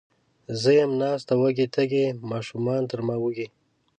زه 0.61 0.69
یم 0.79 0.91
ناسته 1.01 1.33
وږې، 1.41 1.67
تږې، 1.75 2.05
ماشومانې 2.31 2.87
تر 2.91 2.99
ما 3.07 3.15
وږي 3.23 3.47